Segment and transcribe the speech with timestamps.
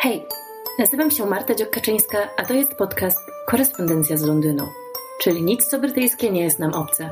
[0.00, 0.26] Hej,
[0.78, 4.64] nazywam się Marta Dziokaczyńska, a to jest podcast Korespondencja z Londynu,
[5.20, 7.10] czyli nic co brytyjskie nie jest nam obce.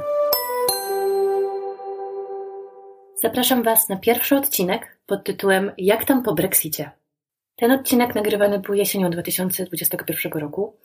[3.22, 6.90] Zapraszam Was na pierwszy odcinek pod tytułem Jak tam po Brexicie?
[7.56, 10.76] Ten odcinek nagrywany był jesienią 2021 roku.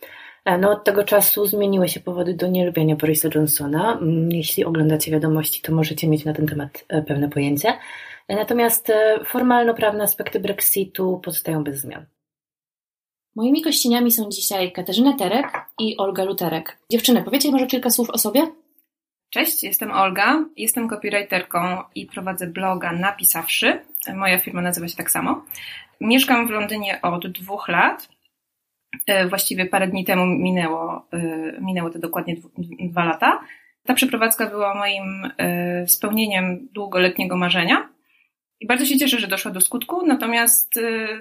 [0.45, 3.93] E, no od tego czasu zmieniły się powody do nielubienia Borisa Johnsona.
[3.93, 7.73] Mm, jeśli oglądacie wiadomości, to możecie mieć na ten temat e, pewne pojęcie.
[8.27, 8.91] E, natomiast
[9.25, 12.05] formalno-prawne aspekty Brexitu pozostają bez zmian.
[13.35, 15.47] Moimi gościniami są dzisiaj Katarzyna Terek
[15.79, 16.77] i Olga Luterek.
[16.89, 18.47] Dziewczyny, powiecie może kilka słów o sobie?
[19.29, 21.59] Cześć, jestem Olga, jestem copywriterką
[21.95, 23.79] i prowadzę bloga Napisawszy.
[24.15, 25.45] Moja firma nazywa się tak samo.
[26.01, 28.09] Mieszkam w Londynie od dwóch lat.
[29.07, 31.19] E, właściwie parę dni temu minęło, e,
[31.61, 32.35] minęło to dokładnie
[32.89, 33.41] dwa lata.
[33.85, 37.89] Ta przeprowadzka była moim e, spełnieniem długoletniego marzenia.
[38.59, 40.79] I bardzo się cieszę, że doszła do skutku, natomiast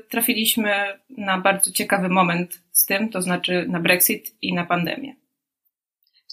[0.08, 0.72] trafiliśmy
[1.10, 5.19] na bardzo ciekawy moment z tym, to znaczy na Brexit i na pandemię.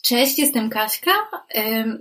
[0.08, 1.12] Cześć, jestem Kaśka.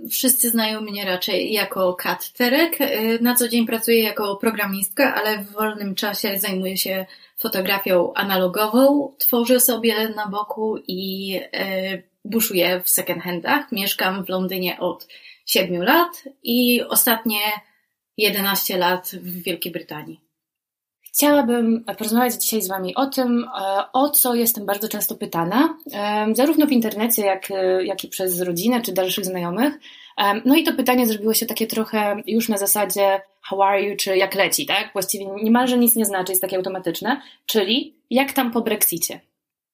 [0.09, 2.77] Wszyscy znają mnie raczej jako Kat Terek.
[3.21, 7.05] Na co dzień pracuję jako programistka, ale w wolnym czasie zajmuję się
[7.37, 9.13] fotografią analogową.
[9.17, 13.71] Tworzę sobie na boku i e, buszuję w second handach.
[13.71, 15.07] Mieszkam w Londynie od
[15.45, 17.39] 7 lat i ostatnie
[18.17, 20.26] 11 lat w Wielkiej Brytanii.
[21.17, 26.27] Chciałabym porozmawiać dzisiaj z Wami o tym, e, o co jestem bardzo często pytana, e,
[26.35, 29.73] zarówno w internecie, jak, e, jak i przez rodzinę czy dalszych znajomych.
[30.45, 34.17] No i to pytanie zrobiło się takie trochę już na zasadzie how are you, czy
[34.17, 34.89] jak leci, tak?
[34.93, 39.19] Właściwie niemalże nic nie znaczy, jest takie automatyczne, czyli jak tam po Brexicie.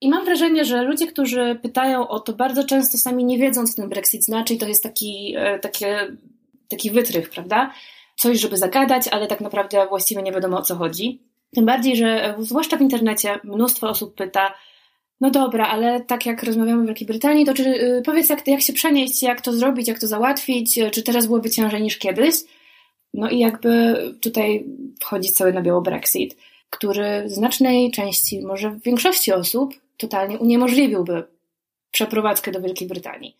[0.01, 3.75] I mam wrażenie, że ludzie, którzy pytają o to bardzo często sami nie wiedzą, co
[3.75, 6.07] ten Brexit znaczy, to jest taki, takie,
[6.67, 7.73] taki wytrych, prawda?
[8.15, 11.32] Coś, żeby zagadać, ale tak naprawdę właściwie nie wiadomo o co chodzi.
[11.55, 14.53] Tym bardziej, że zwłaszcza w internecie mnóstwo osób pyta,
[15.21, 18.61] no dobra, ale tak jak rozmawiamy w Wielkiej Brytanii, to czy, y, powiedz jak, jak
[18.61, 22.35] się przenieść, jak to zrobić, jak to załatwić, e, czy teraz byłoby ciężej niż kiedyś?
[23.13, 24.65] No i jakby tutaj
[25.01, 26.37] wchodzi cały na biało Brexit,
[26.69, 31.23] który znacznej części, może w większości osób totalnie uniemożliwiłby
[31.91, 33.35] przeprowadzkę do Wielkiej Brytanii.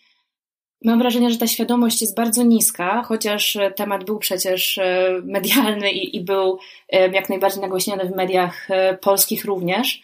[0.84, 6.16] Mam wrażenie, że ta świadomość jest bardzo niska, chociaż temat był przecież e, medialny i,
[6.16, 10.02] i był e, jak najbardziej nagłośniony w mediach e, polskich również.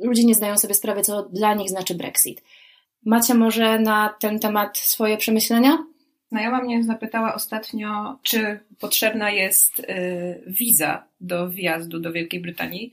[0.00, 2.42] Ludzie nie zdają sobie sprawy, co dla nich znaczy Brexit.
[3.04, 5.78] Macie może na ten temat swoje przemyślenia?
[6.28, 9.86] Znajoma mnie zapytała ostatnio, czy potrzebna jest
[10.46, 12.92] wiza do wjazdu do Wielkiej Brytanii.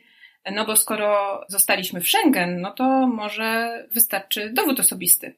[0.51, 5.35] No bo skoro zostaliśmy w Schengen, no to może wystarczy dowód osobisty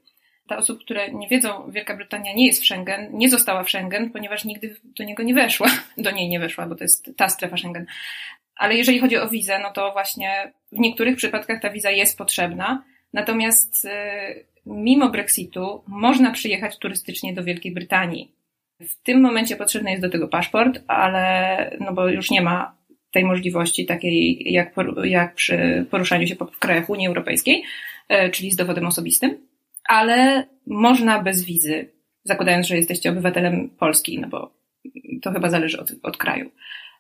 [0.49, 4.09] dla osób, które nie wiedzą, Wielka Brytania nie jest w Schengen, nie została w Schengen,
[4.09, 5.67] ponieważ nigdy do niego nie weszła,
[5.97, 7.85] do niej nie weszła, bo to jest ta strefa Schengen.
[8.55, 12.83] Ale jeżeli chodzi o wizę, no to właśnie w niektórych przypadkach ta wiza jest potrzebna,
[13.13, 13.89] natomiast y,
[14.65, 18.31] mimo Brexitu można przyjechać turystycznie do Wielkiej Brytanii.
[18.79, 22.75] W tym momencie potrzebny jest do tego paszport, ale no bo już nie ma
[23.11, 24.73] tej możliwości takiej jak,
[25.03, 27.63] jak przy poruszaniu się po krajach Unii Europejskiej,
[28.11, 29.48] y, czyli z dowodem osobistym
[29.89, 31.89] ale można bez wizy,
[32.23, 34.53] zakładając, że jesteście obywatelem Polski, no bo
[35.21, 36.51] to chyba zależy od, od kraju.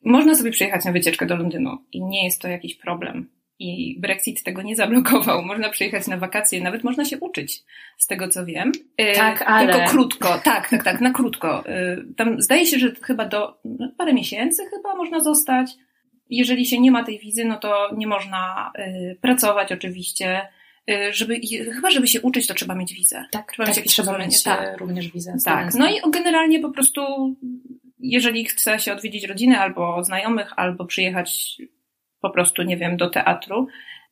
[0.03, 3.29] Można sobie przyjechać na wycieczkę do Londynu i nie jest to jakiś problem.
[3.59, 5.45] I Brexit tego nie zablokował.
[5.45, 7.63] Można przyjechać na wakacje, nawet można się uczyć,
[7.97, 8.71] z tego co wiem.
[8.97, 9.73] E, tak, ale...
[9.73, 11.65] Tylko krótko, tak, tak, tak, na krótko.
[11.65, 15.71] E, tam zdaje się, że chyba do no, parę miesięcy chyba można zostać.
[16.29, 20.58] Jeżeli się nie ma tej wizy, no to nie można y, pracować oczywiście Y,
[21.11, 21.39] żeby,
[21.73, 23.25] chyba żeby się uczyć, to trzeba mieć wizę.
[23.31, 24.77] Tak, trzeba tak, mieć jakieś trzeba mieć tak.
[24.77, 25.37] również wizę.
[25.45, 27.01] Tak, no i generalnie po prostu,
[27.99, 31.57] jeżeli chce się odwiedzić rodziny albo znajomych, albo przyjechać
[32.21, 33.67] po prostu, nie wiem, do teatru,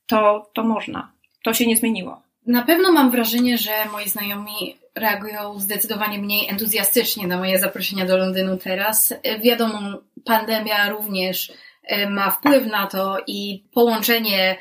[0.05, 1.11] to, to można.
[1.43, 2.21] To się nie zmieniło.
[2.45, 8.17] Na pewno mam wrażenie, że moi znajomi reagują zdecydowanie mniej entuzjastycznie na moje zaproszenia do
[8.17, 9.13] Londynu teraz.
[9.43, 9.79] Wiadomo,
[10.25, 11.51] pandemia również
[12.09, 14.57] ma wpływ na to i połączenie E,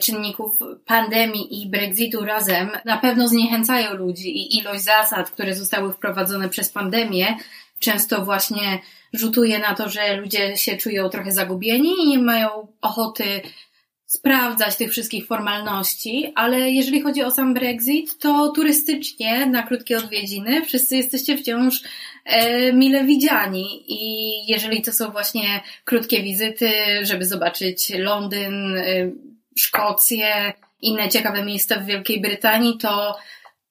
[0.00, 6.48] czynników pandemii i Brexitu razem na pewno zniechęcają ludzi i ilość zasad, które zostały wprowadzone
[6.48, 7.36] przez pandemię,
[7.78, 8.78] często właśnie
[9.12, 13.40] rzutuje na to, że ludzie się czują trochę zagubieni i nie mają ochoty
[14.06, 20.64] sprawdzać tych wszystkich formalności, ale jeżeli chodzi o sam Brexit, to turystycznie na krótkie odwiedziny
[20.64, 21.82] wszyscy jesteście wciąż
[22.24, 23.84] e, mile widziani.
[23.88, 26.70] I jeżeli to są właśnie krótkie wizyty,
[27.02, 29.10] żeby zobaczyć Londyn, e,
[29.58, 33.16] Szkocję, inne ciekawe miejsca w Wielkiej Brytanii, to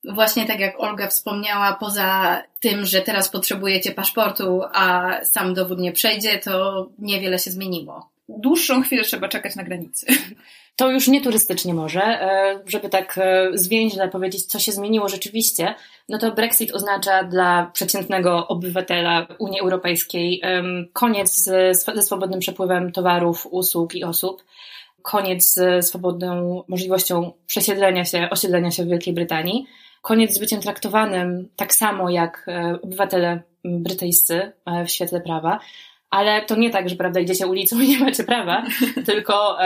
[0.04, 5.92] właśnie tak jak Olga wspomniała, poza tym, że teraz potrzebujecie paszportu, a sam dowód nie
[5.92, 8.12] przejdzie, to niewiele się zmieniło.
[8.30, 10.06] dłuższą chwilę trzeba czekać na granicy.
[10.76, 15.76] To już nie turystycznie może, e, żeby tak e, zwięźle powiedzieć, co się zmieniło rzeczywiście,
[16.10, 20.42] no to Brexit oznacza dla przeciętnego obywatela Unii Europejskiej
[20.94, 24.44] koniec ze swobodnym przepływem towarów, usług i osób,
[25.02, 29.66] koniec z swobodną możliwością przesiedlenia się, osiedlenia się w Wielkiej Brytanii,
[30.02, 34.52] koniec z byciem traktowanym tak samo jak e, obywatele brytyjscy
[34.86, 35.60] w świetle prawa,
[36.10, 38.64] ale to nie tak, że prawda, idziecie ulicą i nie macie prawa,
[39.06, 39.58] tylko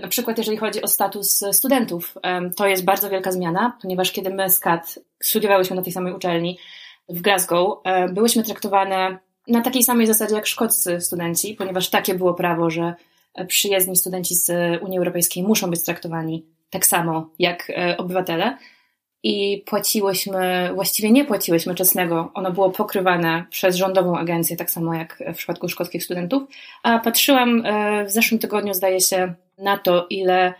[0.00, 2.14] na przykład jeżeli chodzi o status studentów,
[2.56, 6.58] to jest bardzo wielka zmiana, ponieważ kiedy my z Kat studiowałyśmy na tej samej uczelni
[7.08, 7.78] w Glasgow,
[8.12, 9.18] byłyśmy traktowane
[9.48, 12.94] na takiej samej zasadzie jak szkoccy studenci, ponieważ takie było prawo, że
[13.48, 14.50] przyjezdni studenci z
[14.82, 18.56] Unii Europejskiej muszą być traktowani tak samo jak e, obywatele.
[19.22, 25.22] I płaciłyśmy, właściwie nie płaciłyśmy czesnego, ono było pokrywane przez rządową agencję, tak samo jak
[25.34, 26.42] w przypadku szkockich studentów.
[26.82, 30.54] A patrzyłam e, w zeszłym tygodniu, zdaje się, na to, ile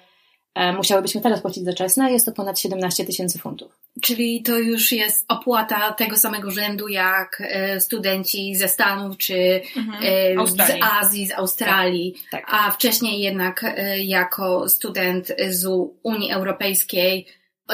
[0.54, 3.79] e, musiałybyśmy teraz płacić za czesne, jest to ponad 17 tysięcy funtów.
[4.00, 10.46] Czyli to już jest opłata tego samego rzędu jak e, studenci ze Stanów czy mhm.
[10.46, 12.54] z Azji, z Australii, tak, tak.
[12.54, 13.64] a wcześniej jednak
[13.96, 15.66] jako student z
[16.02, 17.26] Unii Europejskiej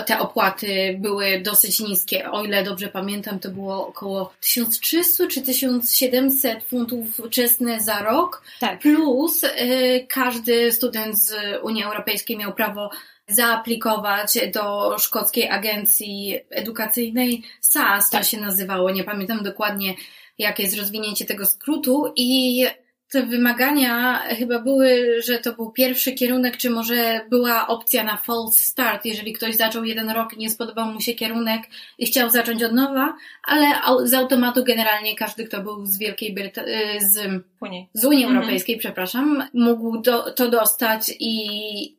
[0.02, 2.31] te opłaty były dosyć niskie.
[2.31, 8.43] O ile dobrze pamiętam, to było około 1300 czy 1700 funtów czesne za rok.
[8.61, 8.81] Tak.
[8.81, 12.90] Plus y, każdy student z Unii Europejskiej miał prawo
[13.28, 18.26] zaaplikować do szkockiej agencji edukacyjnej SAS, to tak.
[18.26, 18.90] się nazywało.
[18.90, 19.94] Nie pamiętam dokładnie,
[20.38, 22.64] jakie jest rozwinięcie tego skrótu i
[23.11, 28.58] te wymagania chyba były, że to był pierwszy kierunek, czy może była opcja na false
[28.58, 31.62] start, jeżeli ktoś zaczął jeden rok i nie spodobał mu się kierunek
[31.99, 33.14] i chciał zacząć od nowa,
[33.44, 33.67] ale
[34.05, 38.37] z automatu generalnie każdy, kto był z Wielkiej Brytanii, z, Unii, z Unii mhm.
[38.37, 41.96] Europejskiej, przepraszam, mógł do, to dostać i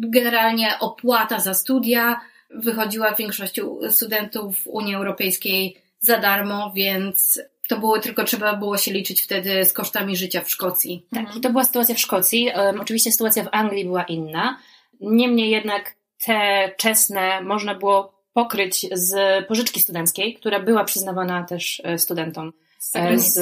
[0.00, 2.20] generalnie opłata za studia
[2.50, 8.92] wychodziła w większości studentów Unii Europejskiej za darmo, więc to było tylko trzeba było się
[8.92, 11.06] liczyć wtedy z kosztami życia w Szkocji.
[11.10, 11.38] Tak, mhm.
[11.38, 12.50] i to była sytuacja w Szkocji.
[12.56, 14.58] Um, oczywiście sytuacja w Anglii była inna.
[15.00, 15.94] Niemniej jednak
[16.24, 22.96] te czesne można było pokryć z pożyczki studenckiej, która była przyznawana też e, studentom z,
[22.96, 23.38] e, z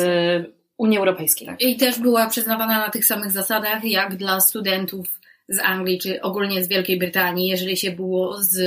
[0.77, 1.49] Unii Europejskiej.
[1.59, 6.65] I też była przyznawana na tych samych zasadach jak dla studentów z Anglii, czy ogólnie
[6.65, 8.59] z Wielkiej Brytanii, jeżeli się było z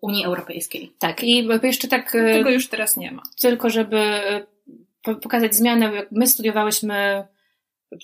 [0.00, 0.92] Unii Europejskiej.
[0.98, 2.12] Tak, i jeszcze tak.
[2.12, 3.22] Tego już teraz nie ma.
[3.40, 4.20] Tylko, żeby
[5.22, 7.24] pokazać zmianę, jak my studiowałyśmy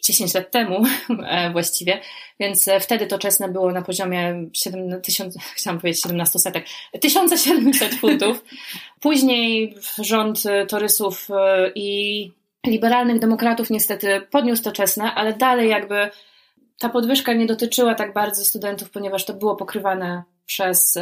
[0.02, 0.84] 10 lat temu
[1.28, 2.00] e, właściwie,
[2.40, 6.66] więc e, wtedy to czesne było na poziomie 7, 1000, chciałam powiedzieć 17 setek,
[7.00, 8.44] 1700 funtów.
[9.00, 11.28] Później rząd e, Torysów
[11.74, 12.30] i
[12.66, 16.10] liberalnych demokratów niestety podniósł to czesne, ale dalej jakby
[16.82, 20.98] ta podwyżka nie dotyczyła tak bardzo studentów, ponieważ to było pokrywane przez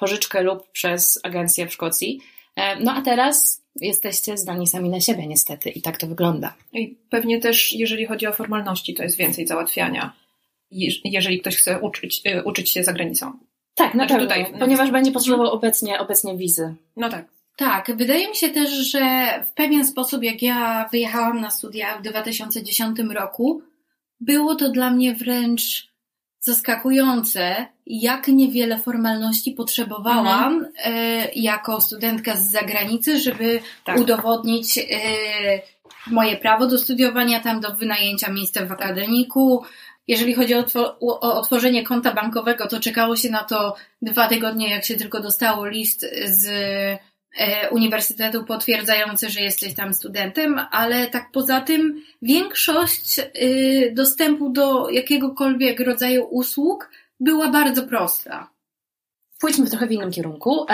[0.00, 2.20] pożyczkę lub przez agencję w Szkocji.
[2.80, 6.54] No a teraz jesteście zdani sami na siebie, niestety, i tak to wygląda.
[6.72, 10.12] I pewnie też, jeżeli chodzi o formalności, to jest więcej załatwiania,
[11.04, 13.32] jeżeli ktoś chce uczyć, y, uczyć się za granicą.
[13.74, 16.74] Tak, na znaczy pewno, tutaj, ponieważ będzie potrzebował obecnie, obecnie wizy.
[16.96, 17.24] No tak.
[17.56, 19.00] Tak, wydaje mi się też, że
[19.46, 23.62] w pewien sposób, jak ja wyjechałam na studia w 2010 roku,
[24.20, 25.88] było to dla mnie wręcz
[26.40, 30.72] zaskakujące, jak niewiele formalności potrzebowałam mhm.
[30.84, 33.98] e, jako studentka z zagranicy, żeby tak.
[34.00, 34.84] udowodnić e,
[36.06, 39.64] moje prawo do studiowania tam, do wynajęcia miejsca w akademiku.
[40.08, 40.64] Jeżeli chodzi o,
[41.00, 45.66] o otworzenie konta bankowego, to czekało się na to dwa tygodnie, jak się tylko dostało
[45.66, 46.48] list z
[47.70, 55.80] uniwersytetu potwierdzający, że jesteś tam studentem, ale tak poza tym większość y, dostępu do jakiegokolwiek
[55.80, 58.50] rodzaju usług była bardzo prosta.
[59.40, 60.66] Pójdźmy trochę w innym kierunku.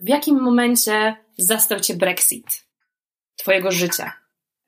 [0.00, 2.66] W jakim momencie zastał Cię Brexit
[3.36, 4.12] Twojego życia?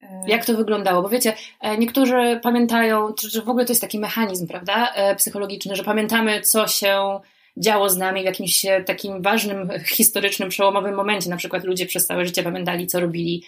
[0.02, 0.22] E.
[0.26, 1.02] Jak to wyglądało?
[1.02, 5.84] Bo wiecie, e, niektórzy pamiętają, że w ogóle to jest taki mechanizm, prawda, psychologiczny, że
[5.84, 7.20] pamiętamy, co się
[7.60, 11.30] działo z nami w jakimś e, takim ważnym, historycznym, przełomowym momencie.
[11.30, 13.44] Na przykład ludzie przez całe życie pamiętali, co robili,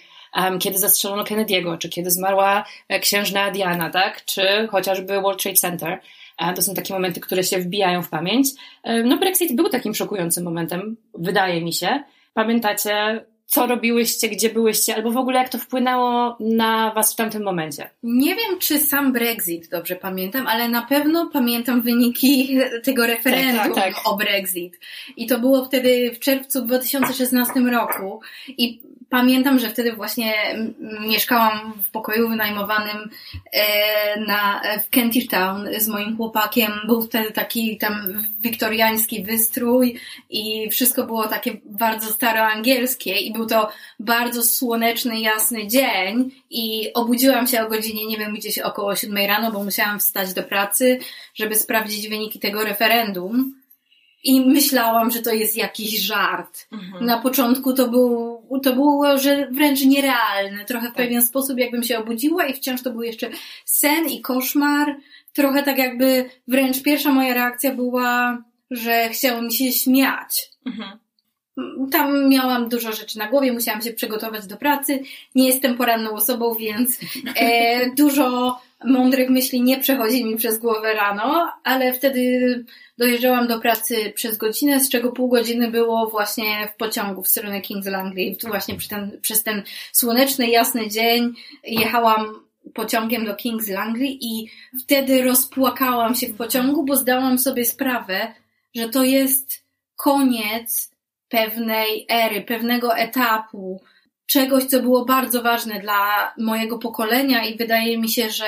[0.61, 4.25] kiedy zastrzelono Kennedy'ego, czy kiedy zmarła e, księżna Diana, tak?
[4.25, 6.00] Czy chociażby World Trade Center.
[6.38, 8.49] E, to są takie momenty, które się wbijają w pamięć.
[9.04, 12.02] No, Brexit był takim szokującym momentem, wydaje mi się.
[12.35, 17.42] Pamiętacie co robiłyście, gdzie byłyście, albo w ogóle jak to wpłynęło na Was w tamtym
[17.42, 17.90] momencie?
[18.02, 23.75] Nie wiem, czy sam Brexit dobrze pamiętam, ale na pewno pamiętam wyniki tego referendum tak,
[23.75, 24.08] tak, tak.
[24.08, 24.80] o Brexit.
[25.16, 28.20] I to było wtedy w czerwcu 2016 roku.
[28.49, 28.80] I
[29.12, 30.35] pamiętam, że wtedy właśnie
[31.00, 33.11] mieszkałam w pokoju wynajmowanym
[33.52, 36.73] e, na, w Kentish Town z moim chłopakiem.
[36.87, 40.00] Był wtedy taki tam wiktoriański wystrój
[40.31, 47.47] i wszystko było takie bardzo staroangielskie i był to bardzo słoneczny, jasny dzień i obudziłam
[47.47, 50.99] się o godzinie, nie wiem, gdzieś około siódmej rano, bo musiałam wstać do pracy,
[51.35, 53.62] żeby sprawdzić wyniki tego referendum.
[54.25, 56.69] I myślałam, że to jest jakiś żart.
[56.73, 57.07] Mhm.
[57.07, 60.64] Na początku to, był, to było że wręcz nierealne.
[60.64, 60.97] Trochę w tak.
[60.97, 63.31] pewien sposób, jakbym się obudziła i wciąż to był jeszcze
[63.64, 64.97] sen i koszmar.
[65.33, 70.50] Trochę tak jakby wręcz pierwsza moja reakcja była, że chciało mi się śmiać.
[70.67, 70.99] Mhm.
[71.90, 75.02] Tam miałam dużo rzeczy na głowie, musiałam się przygotować do pracy.
[75.35, 76.99] Nie jestem poranną osobą, więc
[77.37, 82.64] e, dużo mądrych myśli nie przechodzi mi przez głowę rano, ale wtedy
[82.99, 87.61] dojeżdżałam do pracy przez godzinę, z czego pół godziny było właśnie w pociągu w stronę
[87.61, 88.37] King's Langley.
[88.37, 92.40] Tu właśnie przez ten, przez ten słoneczny, jasny dzień jechałam
[92.75, 94.49] pociągiem do King's Langley i
[94.80, 98.35] wtedy rozpłakałam się w pociągu, bo zdałam sobie sprawę,
[98.75, 99.64] że to jest
[99.97, 100.91] koniec
[101.32, 103.80] pewnej ery, pewnego etapu,
[104.26, 108.46] czegoś, co było bardzo ważne dla mojego pokolenia i wydaje mi się, że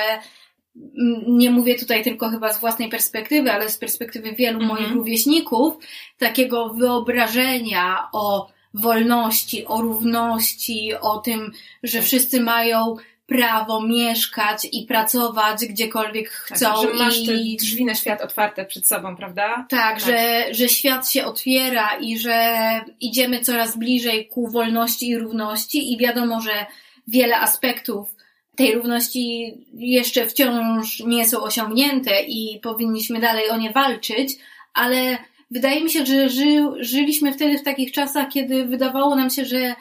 [1.27, 4.73] nie mówię tutaj tylko chyba z własnej perspektywy, ale z perspektywy wielu mm -hmm.
[4.73, 5.73] moich rówieśników,
[6.17, 11.51] takiego wyobrażenia o wolności, o równości, o tym,
[11.83, 12.95] że wszyscy mają
[13.25, 16.65] prawo mieszkać i pracować gdziekolwiek tak, chcą.
[16.65, 19.65] Tak, że masz te drzwi na świat otwarte przed sobą, prawda?
[19.69, 22.57] Tak, tak, Że, że świat się otwiera i że
[22.99, 26.65] idziemy coraz bliżej ku wolności i równości i wiadomo, że
[27.07, 28.15] wiele aspektów
[28.55, 34.33] tej równości jeszcze wciąż nie są osiągnięte i powinniśmy dalej o nie walczyć,
[34.73, 35.17] ale
[35.51, 39.75] wydaje mi się, że ży, żyliśmy wtedy w takich czasach, kiedy wydawało nam się, że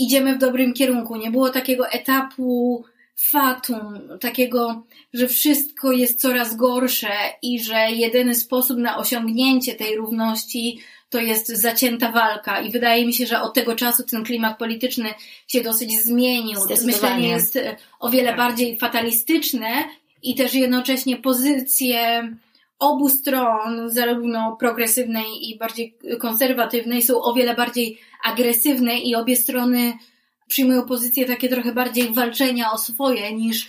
[0.00, 1.16] idziemy w dobrym kierunku.
[1.16, 2.84] Nie było takiego etapu
[3.16, 4.82] fatum, takiego,
[5.14, 10.80] że wszystko jest coraz gorsze i że jedyny sposób na osiągnięcie tej równości
[11.10, 15.08] to jest zacięta walka i wydaje mi się, że od tego czasu ten klimat polityczny
[15.48, 16.60] się dosyć zmienił.
[16.84, 17.58] Myślenie jest
[18.00, 18.36] o wiele tak.
[18.36, 19.84] bardziej fatalistyczne
[20.22, 22.22] i też jednocześnie pozycje
[22.80, 29.92] obu stron, zarówno progresywnej i bardziej konserwatywnej, są o wiele bardziej agresywne i obie strony
[30.48, 33.68] przyjmują pozycje takie trochę bardziej walczenia o swoje niż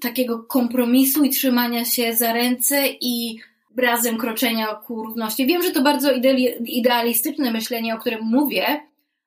[0.00, 3.38] takiego kompromisu i trzymania się za ręce i
[3.76, 5.46] razem kroczenia ku równości.
[5.46, 6.10] Wiem, że to bardzo
[6.66, 8.80] idealistyczne myślenie, o którym mówię,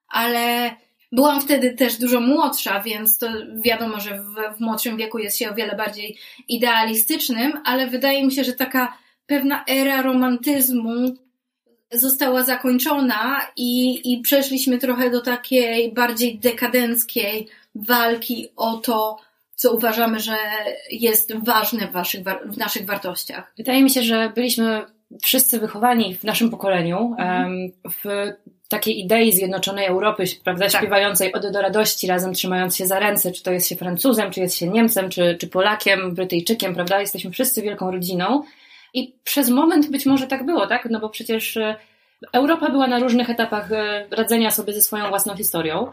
[0.07, 0.75] ale
[1.11, 5.49] byłam wtedy też dużo młodsza, więc to wiadomo, że w, w młodszym wieku jest się
[5.49, 6.17] o wiele bardziej
[6.47, 11.15] idealistycznym, ale wydaje mi się, że taka pewna era romantyzmu
[11.91, 19.17] została zakończona i, i przeszliśmy trochę do takiej bardziej dekadenckiej walki o to,
[19.55, 20.37] co uważamy, że
[20.91, 23.53] jest ważne w, waszych, w naszych wartościach.
[23.57, 24.81] Wydaje mi się, że byliśmy
[25.23, 27.71] wszyscy wychowani w naszym pokoleniu mhm.
[28.03, 28.33] w
[28.69, 30.81] takiej idei zjednoczonej Europy, prawda, tak.
[30.81, 34.39] śpiewającej ode do radości, razem trzymając się za ręce, czy to jest się Francuzem, czy
[34.39, 38.43] jest się Niemcem, czy, czy Polakiem, Brytyjczykiem, prawda, jesteśmy wszyscy wielką rodziną
[38.95, 41.75] i przez moment być może tak było, tak, no bo przecież e,
[42.33, 45.91] Europa była na różnych etapach e, radzenia sobie ze swoją własną historią,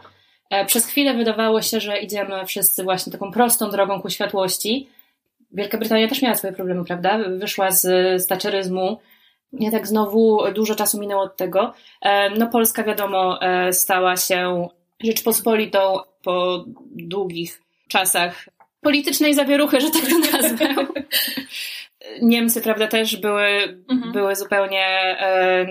[0.49, 4.89] E, przez chwilę wydawało się, że idziemy wszyscy właśnie taką prostą drogą ku światłości.
[5.51, 7.19] Wielka Brytania też miała swoje problemy, prawda?
[7.37, 7.81] Wyszła z,
[8.21, 8.99] z taceryzmu.
[9.53, 11.73] Nie tak znowu dużo czasu minęło od tego.
[12.37, 13.39] No Polska wiadomo
[13.71, 14.67] stała się
[15.03, 18.49] Rzeczpospolitą po długich czasach
[18.81, 20.67] politycznej zawieruchy, że tak to nazwę.
[22.21, 23.47] Niemcy, prawda, też były,
[23.89, 24.11] mhm.
[24.13, 25.17] były zupełnie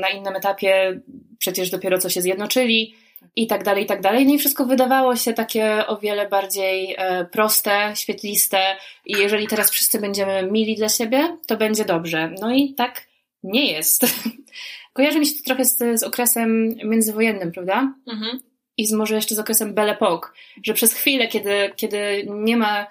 [0.00, 1.00] na innym etapie,
[1.38, 2.94] przecież dopiero co się zjednoczyli
[3.36, 4.26] i tak dalej, i tak dalej.
[4.26, 9.70] No i wszystko wydawało się takie o wiele bardziej e, proste, świetliste i jeżeli teraz
[9.70, 12.34] wszyscy będziemy mili dla siebie, to będzie dobrze.
[12.40, 13.06] No i tak
[13.42, 14.06] nie jest.
[14.92, 17.94] Kojarzy mi się to trochę z, z okresem międzywojennym, prawda?
[18.12, 18.40] Mhm.
[18.76, 20.28] I z, może jeszcze z okresem Belle Époque,
[20.64, 22.86] że przez chwilę, kiedy, kiedy nie ma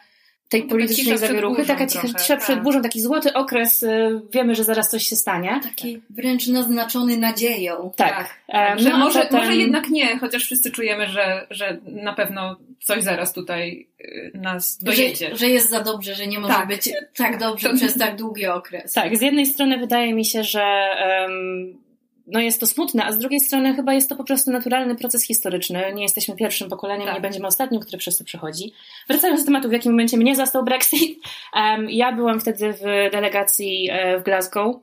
[0.52, 2.64] tej politycznej zawieruchy, taka cisza przed tak.
[2.64, 5.60] burzą, taki złoty okres, y, wiemy, że zaraz coś się stanie.
[5.64, 7.92] Taki wręcz naznaczony nadzieją.
[7.96, 8.16] Tak.
[8.48, 8.70] tak.
[8.70, 9.40] Um, że może, ten...
[9.40, 14.84] może jednak nie, chociaż wszyscy czujemy, że, że na pewno coś zaraz tutaj y, nas
[14.84, 15.30] dojedzie.
[15.30, 16.68] Że, że jest za dobrze, że nie może tak.
[16.68, 17.76] być tak dobrze to...
[17.76, 18.94] przez tak długi okres.
[18.94, 20.86] Tak, z jednej strony wydaje mi się, że
[21.22, 21.78] um,
[22.32, 25.26] no jest to smutne, a z drugiej strony chyba jest to po prostu naturalny proces
[25.26, 25.94] historyczny.
[25.94, 27.16] Nie jesteśmy pierwszym pokoleniem, tak.
[27.16, 28.74] nie będziemy ostatnim, który przez to przechodzi.
[29.08, 31.20] Wracając do tematu, w jakim momencie mnie zastał Brexit.
[31.56, 34.76] Um, ja byłam wtedy w delegacji e, w Glasgow.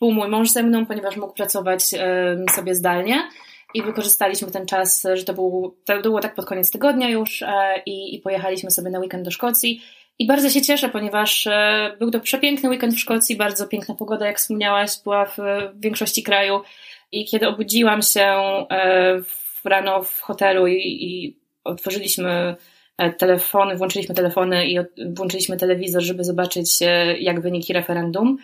[0.00, 3.28] Był mój mąż ze mną, ponieważ mógł pracować um, sobie zdalnie.
[3.74, 7.44] i wykorzystaliśmy ten czas, że to, był, to było tak pod koniec tygodnia już
[7.86, 9.82] i, i pojechaliśmy sobie na weekend do Szkocji.
[10.18, 11.48] I bardzo się cieszę, ponieważ
[11.98, 15.36] był to przepiękny weekend w Szkocji, bardzo piękna pogoda, jak wspomniałaś, była w
[15.74, 16.60] większości kraju.
[17.12, 18.34] I kiedy obudziłam się
[19.24, 22.56] w rano w hotelu i, i otworzyliśmy
[22.98, 24.78] e, telefony, włączyliśmy telefony i
[25.14, 28.38] włączyliśmy telewizor, żeby zobaczyć e, jak wyniki referendum,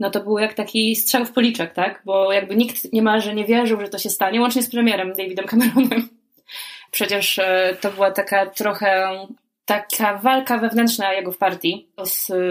[0.00, 2.02] no to był jak taki strzał w policzek, tak?
[2.04, 6.08] Bo jakby nikt niemalże nie wierzył, że to się stanie, łącznie z premierem Davidem Cameronem.
[6.90, 9.18] Przecież e, to była taka trochę
[9.64, 12.04] taka walka wewnętrzna jego w partii o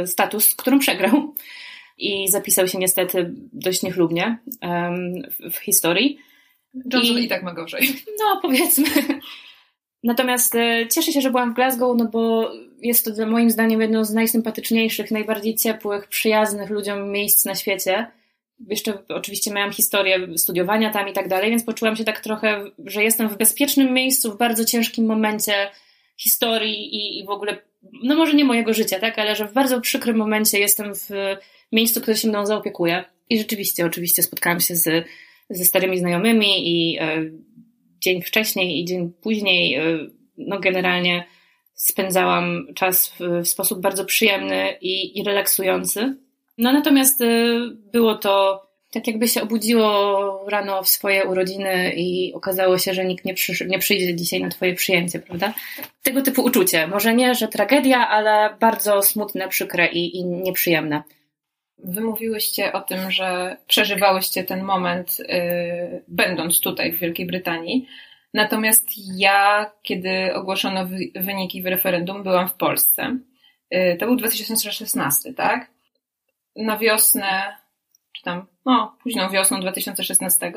[0.05, 1.33] status, którą przegrał
[1.99, 4.37] i zapisał się niestety dość niechlubnie
[5.31, 6.19] w, w historii.
[6.93, 7.87] Johnson i, i tak ma gorzej.
[8.19, 8.85] No, powiedzmy.
[10.03, 12.51] Natomiast e, cieszę się, że byłam w Glasgow, no bo
[12.81, 18.07] jest to moim zdaniem jedno z najsympatyczniejszych, najbardziej ciepłych, przyjaznych ludziom miejsc na świecie.
[18.67, 23.03] Jeszcze oczywiście miałam historię studiowania tam i tak dalej, więc poczułam się tak trochę, że
[23.03, 25.53] jestem w bezpiecznym miejscu, w bardzo ciężkim momencie
[26.17, 27.57] historii i, i w ogóle,
[28.03, 31.09] no może nie mojego życia, tak, ale że w bardzo przykrym momencie jestem w
[31.71, 33.03] miejscu, które się mną zaopiekuje.
[33.29, 35.05] I rzeczywiście, oczywiście spotkałam się z
[35.49, 37.25] ze starymi znajomymi i e,
[37.99, 39.81] dzień wcześniej i dzień później, e,
[40.37, 41.25] no generalnie
[41.73, 46.15] spędzałam czas w, w sposób bardzo przyjemny i, i relaksujący.
[46.57, 47.27] No natomiast e,
[47.91, 53.25] było to tak jakby się obudziło rano w swoje urodziny i okazało się, że nikt
[53.25, 55.53] nie, przysz- nie przyjdzie dzisiaj na twoje przyjęcie, prawda?
[56.03, 56.87] Tego typu uczucie.
[56.87, 61.03] Może nie, że tragedia, ale bardzo smutne, przykre i, i nieprzyjemne.
[61.83, 67.87] Wy mówiłyście o tym, że przeżywałyście ten moment, yy, będąc tutaj w Wielkiej Brytanii.
[68.33, 73.17] Natomiast ja, kiedy ogłoszono wyniki w referendum, byłam w Polsce.
[73.71, 75.71] Yy, to był 2016, tak?
[76.55, 77.57] Na wiosnę,
[78.11, 80.53] czy tam, no, późną wiosną 2016.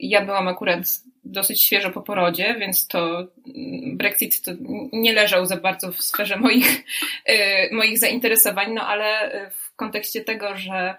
[0.00, 0.80] Ja byłam akurat
[1.24, 4.50] dosyć świeżo po porodzie, więc to mm, Brexit to
[4.92, 6.84] nie leżał za bardzo w sferze moich,
[7.26, 7.36] yy,
[7.72, 10.94] moich zainteresowań, no ale w kontekście tego, że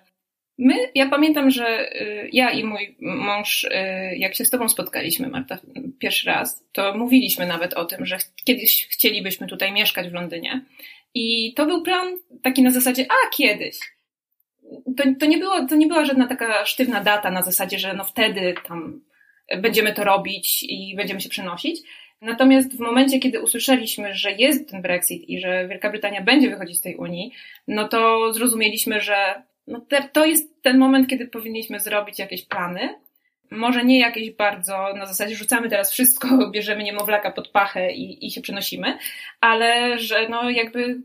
[0.58, 3.70] my, ja pamiętam, że y, ja i mój mąż, y,
[4.18, 5.58] jak się z Tobą spotkaliśmy, Marta,
[6.00, 10.66] pierwszy raz, to mówiliśmy nawet o tym, że kiedyś chcielibyśmy tutaj mieszkać w Londynie.
[11.14, 13.80] I to był plan taki na zasadzie, a kiedyś.
[14.98, 18.04] To, to, nie było, to nie była żadna taka sztywna data na zasadzie, że no
[18.04, 19.02] wtedy tam
[19.58, 21.80] będziemy to robić i będziemy się przenosić.
[22.22, 26.78] Natomiast w momencie, kiedy usłyszeliśmy, że jest ten Brexit i że Wielka Brytania będzie wychodzić
[26.78, 27.32] z tej Unii,
[27.68, 32.96] no to zrozumieliśmy, że no te, to jest ten moment, kiedy powinniśmy zrobić jakieś plany.
[33.52, 38.32] Może nie jakieś bardzo na zasadzie rzucamy teraz wszystko, bierzemy niemowlaka pod pachę i, i
[38.32, 38.98] się przenosimy,
[39.42, 41.02] ale że no jakby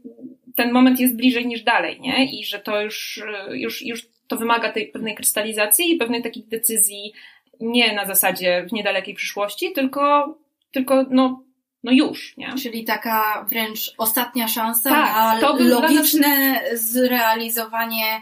[0.57, 2.40] ten moment jest bliżej niż dalej, nie?
[2.40, 7.12] I że to już, już, już to wymaga tej pewnej krystalizacji i pewnej takich decyzji
[7.61, 10.35] nie na zasadzie w niedalekiej przyszłości, tylko
[10.74, 11.44] tylko no,
[11.82, 12.54] no już, nie?
[12.62, 18.20] Czyli taka wręcz ostatnia szansa tak, na logiczne zrealizowanie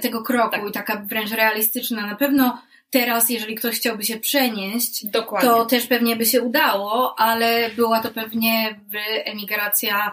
[0.00, 0.68] tego kroku tak.
[0.68, 2.06] i taka wręcz realistyczna.
[2.06, 5.48] Na pewno teraz, jeżeli ktoś chciałby się przenieść, Dokładnie.
[5.48, 8.80] to też pewnie by się udało, ale była to pewnie
[9.24, 10.12] emigracja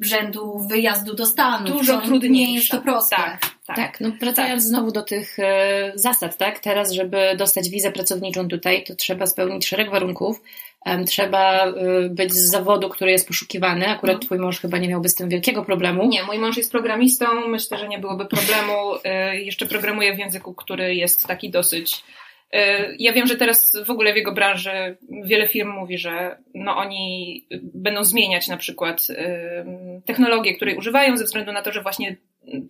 [0.00, 1.68] rzędu wyjazdu do Stanów.
[1.68, 2.50] Dużo trudniejsze.
[2.50, 3.16] Nie jest to proste.
[3.16, 3.40] Tak,
[3.76, 3.98] tak.
[3.98, 4.68] tak no wracając tak.
[4.68, 6.58] znowu do tych e, zasad, tak?
[6.58, 10.42] Teraz, żeby dostać wizę pracowniczą tutaj, to trzeba spełnić szereg warunków.
[10.86, 13.88] Um, trzeba y, być z zawodu, który jest poszukiwany.
[13.88, 14.20] Akurat no.
[14.20, 16.08] twój mąż chyba nie miałby z tym wielkiego problemu.
[16.08, 17.48] Nie, mój mąż jest programistą.
[17.48, 18.94] Myślę, że nie byłoby problemu.
[19.34, 22.02] Y, jeszcze programuje w języku, który jest taki dosyć
[22.54, 26.76] Y, ja wiem, że teraz w ogóle w jego branży wiele firm mówi, że no
[26.76, 29.06] oni będą zmieniać na przykład
[30.04, 32.16] technologię, której używają ze względu na to, że właśnie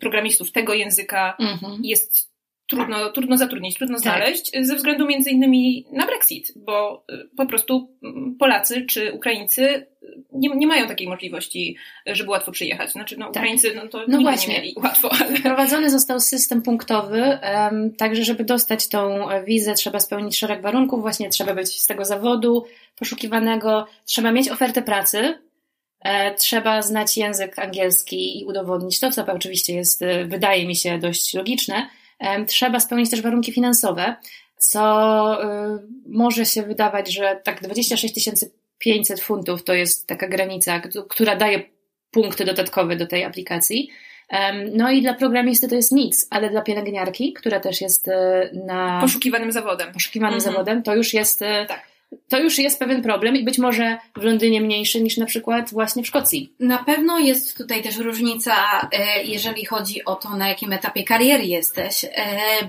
[0.01, 1.85] programistów tego języka mhm.
[1.85, 2.33] jest
[2.67, 4.03] trudno, trudno zatrudnić, trudno tak.
[4.03, 9.87] znaleźć, ze względu między innymi na Brexit, bo y, po prostu mm, Polacy czy Ukraińcy
[10.33, 12.93] nie, nie mają takiej możliwości, żeby łatwo przyjechać.
[12.93, 13.37] Znaczy, no, tak.
[13.37, 14.55] Ukraińcy, no to no właśnie.
[14.55, 15.11] nie mieli łatwo.
[15.21, 15.37] Ale...
[15.37, 21.31] Wprowadzony został system punktowy, um, także żeby dostać tą wizę trzeba spełnić szereg warunków, właśnie
[21.31, 22.65] trzeba być z tego zawodu
[22.99, 25.52] poszukiwanego, trzeba mieć ofertę pracy, e,
[26.39, 31.35] trzeba znać język angielski i udowodnić to, co oczywiście jest, e, wydaje mi się, dość
[31.35, 31.89] logiczne,
[32.47, 34.17] trzeba spełnić też warunki finansowe,
[34.57, 35.39] co
[36.07, 38.15] może się wydawać, że tak 26
[38.79, 41.63] 500 funtów to jest taka granica, która daje
[42.11, 43.91] punkty dodatkowe do tej aplikacji.
[44.73, 48.11] No i dla programisty to jest nic, ale dla pielęgniarki, która też jest
[48.67, 49.01] na.
[49.01, 49.93] Poszukiwanym zawodem.
[49.93, 50.53] Poszukiwanym mhm.
[50.53, 51.39] zawodem, to już jest
[51.69, 51.92] tak.
[52.29, 56.03] To już jest pewien problem i być może w Londynie mniejszy niż na przykład właśnie
[56.03, 56.55] w Szkocji.
[56.61, 58.55] Na pewno jest tutaj też różnica,
[58.93, 62.11] e, jeżeli chodzi o to, na jakim etapie kariery jesteś, e,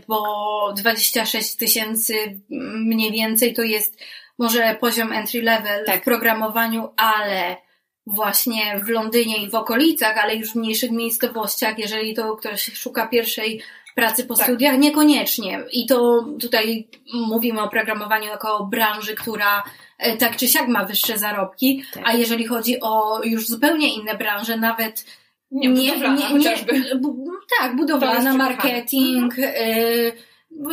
[0.08, 2.14] bo 26 tysięcy
[2.50, 4.00] mniej więcej to jest
[4.40, 6.02] może poziom entry level tak.
[6.02, 7.58] w programowaniu, ale
[8.08, 13.08] właśnie w Londynie i w okolicach, ale już w mniejszych miejscowościach, jeżeli to ktoś szuka
[13.08, 13.62] pierwszej
[13.96, 14.46] pracy po tak.
[14.46, 15.64] studiach, niekoniecznie.
[15.72, 19.64] I to tutaj mówimy o programowaniu jako branży, która
[19.98, 22.04] e, tak czy siak ma wyższe zarobki, tak.
[22.06, 25.06] a jeżeli chodzi o już zupełnie inne branże, nawet
[25.52, 26.56] nie, nie, nie, nie
[26.96, 30.12] bu, tak, budowlana, marketing, y,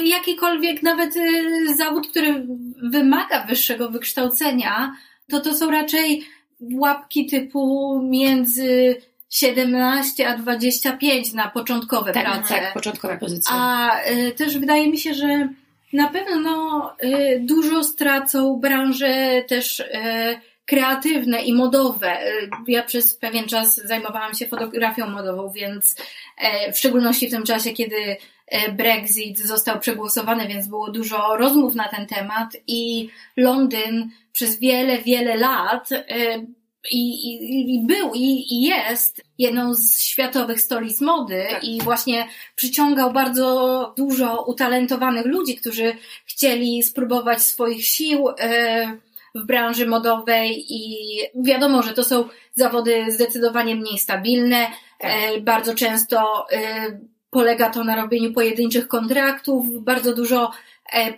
[0.05, 2.47] jakikolwiek nawet y, zawód, który
[2.83, 4.97] wymaga wyższego wykształcenia,
[5.29, 6.25] to to są raczej
[6.61, 8.97] łapki typu między
[9.31, 12.55] 17 a 25 na początkowe tak, prace.
[12.55, 13.53] Tak, początkowe pozycje.
[13.55, 15.49] A y, też wydaje mi się, że
[15.93, 19.87] na pewno y, dużo stracą branże też y,
[20.71, 22.27] kreatywne i modowe.
[22.27, 25.97] Y, ja przez pewien czas zajmowałam się fotografią modową, więc
[26.69, 31.75] y, w szczególności w tym czasie, kiedy y, Brexit został przegłosowany, więc było dużo rozmów
[31.75, 35.89] na ten temat i Londyn przez wiele, wiele lat
[36.91, 41.65] i, i, i był i, i jest jedną z światowych stolic mody tak.
[41.65, 45.93] i właśnie przyciągał bardzo dużo utalentowanych ludzi, którzy
[46.27, 48.99] chcieli spróbować swoich sił e,
[49.35, 54.67] w branży modowej i wiadomo, że to są zawody zdecydowanie mniej stabilne.
[54.99, 55.11] Tak.
[55.11, 60.51] E, bardzo często e, polega to na robieniu pojedynczych kontraktów, bardzo dużo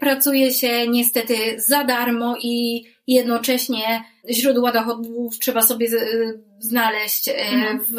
[0.01, 5.89] pracuje się niestety za darmo i jednocześnie źródła dochodów trzeba sobie
[6.59, 7.81] znaleźć e, mhm.
[7.81, 7.95] w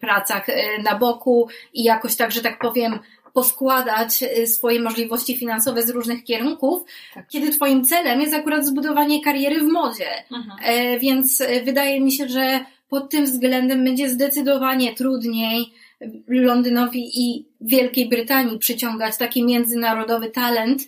[0.00, 2.98] pracach e, na boku i jakoś tak, że tak powiem,
[3.32, 6.82] poskładać e, swoje możliwości finansowe z różnych kierunków,
[7.14, 7.28] tak.
[7.28, 10.08] kiedy Twoim celem jest akurat zbudowanie kariery w modzie.
[10.32, 11.00] Mhm.
[11.00, 15.72] Więc wydaje mi się, że pod tym względem będzie zdecydowanie trudniej
[16.28, 20.82] Londynowi i Wielkiej Brytanii przyciągać taki międzynarodowy talent,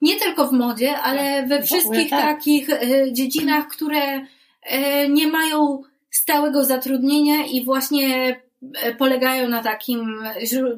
[0.00, 1.48] nie tylko w modzie, ale tak.
[1.48, 2.22] we wszystkich tak.
[2.22, 4.26] takich e, dziedzinach, które
[4.62, 8.40] e, nie mają stałego zatrudnienia i właśnie
[8.82, 10.22] e, polegają na takim,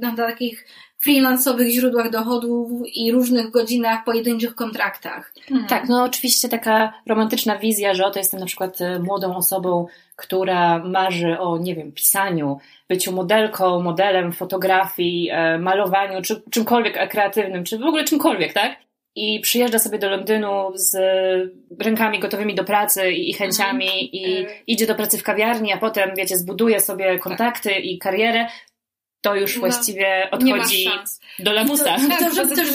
[0.00, 0.66] na takich
[1.00, 5.33] freelansowych źródłach dochodów i różnych godzinach, pojedynczych kontraktach.
[5.48, 5.66] Hmm.
[5.66, 11.38] Tak, no oczywiście taka romantyczna wizja, że oto jestem na przykład młodą osobą, która marzy
[11.38, 18.04] o, nie wiem, pisaniu, byciu modelką, modelem fotografii, malowaniu, czy czymkolwiek kreatywnym, czy w ogóle
[18.04, 18.88] czymkolwiek, tak?
[19.18, 20.96] I przyjeżdża sobie do Londynu z
[21.78, 24.09] rękami gotowymi do pracy i, chęciami mhm.
[24.12, 24.59] i mhm.
[24.66, 27.85] idzie do pracy w kawiarni, a potem, wiecie, zbuduje sobie kontakty tak.
[27.85, 28.46] i karierę,
[29.20, 30.90] to już no, właściwie odchodzi
[31.38, 31.96] do lamusa.
[32.18, 32.68] To, to, to, też,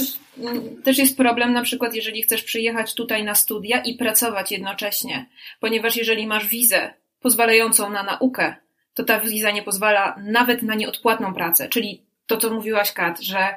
[0.84, 5.26] też jest problem na przykład, jeżeli chcesz przyjechać tutaj na studia i pracować jednocześnie,
[5.60, 8.56] ponieważ jeżeli masz wizę pozwalającą na naukę,
[8.94, 13.56] to ta wiza nie pozwala nawet na nieodpłatną pracę, czyli to, co mówiłaś, Kat, że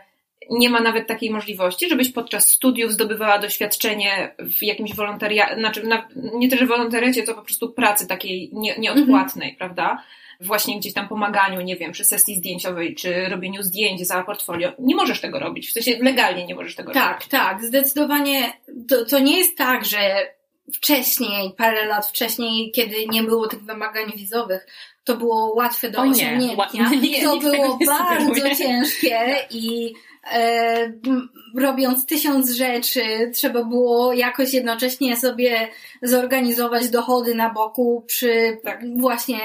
[0.51, 6.09] nie ma nawet takiej możliwości, żebyś podczas studiów zdobywała doświadczenie w jakimś wolontariacie, znaczy na,
[6.35, 9.59] nie tyle wolontariacie, to po prostu pracy takiej nie, nieodpłatnej, mm-hmm.
[9.59, 10.03] prawda?
[10.41, 14.73] Właśnie gdzieś tam pomaganiu, nie wiem, przy sesji zdjęciowej, czy robieniu zdjęć za portfolio.
[14.79, 17.29] Nie możesz tego robić, w sensie legalnie nie możesz tego tak, robić.
[17.29, 18.53] Tak, tak, zdecydowanie.
[18.89, 20.27] To, to nie jest tak, że
[20.75, 24.67] wcześniej, parę lat wcześniej, kiedy nie było tych wymagań wizowych,
[25.05, 26.91] to było łatwe do osiągnięcia.
[26.91, 29.95] Nie, nie, to było bardzo ciężkie i
[31.57, 35.69] robiąc tysiąc rzeczy, trzeba było jakoś jednocześnie sobie
[36.03, 38.81] zorganizować dochody na boku przy tak.
[38.97, 39.39] właśnie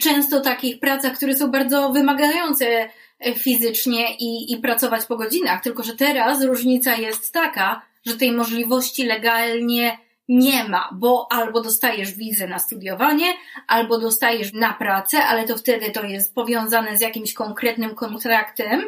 [0.00, 2.88] często takich pracach, które są bardzo wymagające
[3.34, 5.62] fizycznie i, i pracować po godzinach.
[5.62, 12.12] Tylko, że teraz różnica jest taka, że tej możliwości legalnie nie ma, bo albo dostajesz
[12.14, 13.26] wizę na studiowanie,
[13.68, 18.84] albo dostajesz na pracę, ale to wtedy to jest powiązane z jakimś konkretnym kontraktem,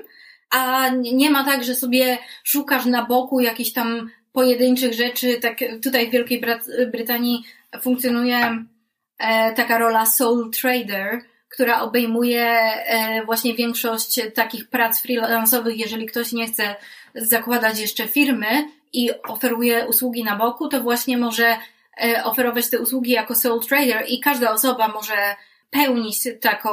[0.54, 5.40] a nie ma tak, że sobie szukasz na boku jakichś tam pojedynczych rzeczy.
[5.40, 6.42] Tak tutaj w Wielkiej
[6.92, 7.44] Brytanii
[7.80, 8.64] funkcjonuje
[9.18, 16.32] e, taka rola soul trader, która obejmuje e, właśnie większość takich prac freelansowych, jeżeli ktoś
[16.32, 16.76] nie chce
[17.14, 21.56] zakładać jeszcze firmy i oferuje usługi na boku, to właśnie może
[22.04, 25.36] e, oferować te usługi jako soul trader i każda osoba może
[25.74, 26.70] pełnić taką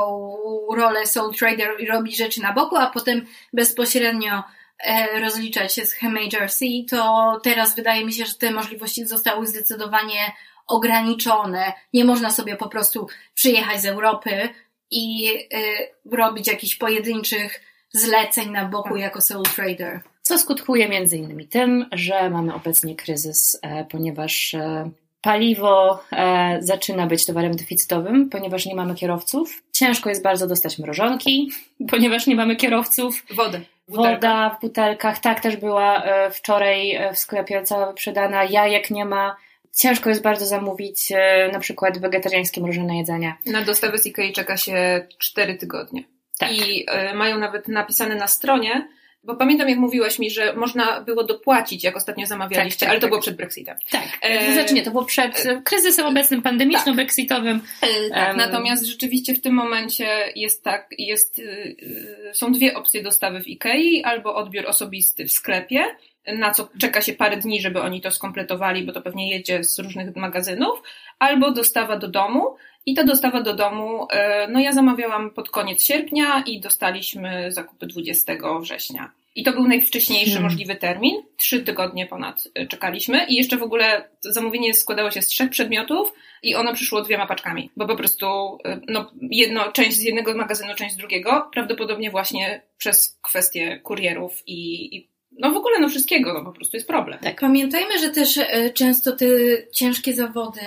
[0.76, 4.44] rolę soul trader i robić rzeczy na boku, a potem bezpośrednio
[4.80, 6.60] e, rozliczać się z HMHRC,
[6.90, 10.32] to teraz wydaje mi się, że te możliwości zostały zdecydowanie
[10.68, 11.74] ograniczone.
[11.94, 14.50] Nie można sobie po prostu przyjechać z Europy
[14.92, 17.62] i y, robić jakichś pojedynczych
[17.94, 20.02] zleceń na boku jako soul trader.
[20.22, 27.08] co skutkuje między innymi tym, że mamy obecnie kryzys, e, ponieważ e, paliwo e, zaczyna
[27.08, 29.64] być towarem deficytowym, ponieważ nie mamy kierowców.
[29.72, 31.52] Ciężko jest bardzo dostać mrożonki,
[31.92, 33.26] ponieważ nie mamy kierowców.
[33.36, 33.62] Wodę.
[33.88, 38.44] Woda w butelkach, tak też była wczoraj w sklepie cała wyprzedana.
[38.44, 39.36] Jajek nie ma.
[39.76, 41.14] Ciężko jest bardzo zamówić
[41.52, 43.36] na przykład wegetariańskie mrożone jedzenie.
[43.46, 46.04] Na dostawę z Ikei czeka się 4 tygodnie.
[46.40, 46.52] Tak.
[46.52, 48.88] I mają nawet napisane na stronie,
[49.24, 53.00] bo pamiętam, jak mówiłaś mi, że można było dopłacić, jak ostatnio zamawialiście, tak, tak, ale
[53.00, 53.10] to tak.
[53.10, 53.78] było przed Brexitem.
[53.90, 54.54] Tak, e...
[54.54, 57.60] znaczy nie, to było przed kryzysem obecnym, pandemiczno-brexitowym.
[57.82, 57.90] Tak.
[57.90, 58.38] E, tak.
[58.38, 63.48] Natomiast rzeczywiście w tym momencie jest tak, jest, y, y, są dwie opcje dostawy w
[63.48, 65.86] Ikei, albo odbiór osobisty w sklepie,
[66.28, 69.80] na co czeka się parę dni, żeby oni to skompletowali, bo to pewnie jedzie z
[69.80, 70.82] różnych magazynów,
[71.20, 72.56] albo dostawa do domu.
[72.86, 77.88] I ta dostawa do domu, e, no ja zamawiałam pod koniec sierpnia i dostaliśmy zakupy
[77.88, 79.12] 20 września.
[79.36, 80.44] I to był najwcześniejszy hmm.
[80.44, 81.16] możliwy termin.
[81.38, 86.14] Trzy tygodnie ponad e, czekaliśmy i jeszcze w ogóle zamówienie składało się z trzech przedmiotów
[86.44, 88.26] i ono przyszło dwiema paczkami, bo po prostu
[88.66, 94.44] e, no, jedno, część z jednego magazynu, część z drugiego, prawdopodobnie właśnie przez kwestie kurierów
[94.48, 97.20] i, i no w ogóle no wszystkiego, no po prostu jest problem.
[97.20, 98.40] Tak, pamiętajmy, że też
[98.74, 99.26] często te
[99.74, 100.62] ciężkie zawody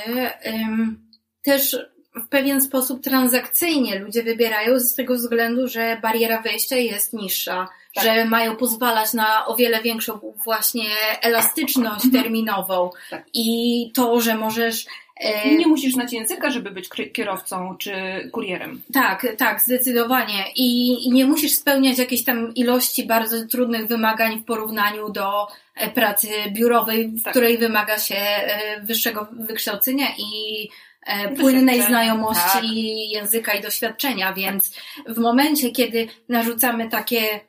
[1.42, 1.76] też
[2.14, 8.04] w pewien sposób transakcyjnie ludzie wybierają z tego względu, że bariera wejścia jest niższa, tak.
[8.04, 10.84] że mają pozwalać na o wiele większą właśnie
[11.22, 12.22] elastyczność mhm.
[12.22, 13.24] terminową tak.
[13.34, 17.92] i to, że możesz e, nie musisz znać języka, żeby być kierowcą czy
[18.32, 18.82] kurierem.
[18.92, 20.44] Tak, tak, zdecydowanie.
[20.56, 26.28] I nie musisz spełniać jakiejś tam ilości bardzo trudnych wymagań w porównaniu do e, pracy
[26.48, 27.32] biurowej, w tak.
[27.32, 30.68] której wymaga się e, wyższego wykształcenia i
[31.40, 32.64] płynnej znajomości tak.
[33.12, 34.70] języka i doświadczenia, więc
[35.06, 37.40] w momencie, kiedy narzucamy takie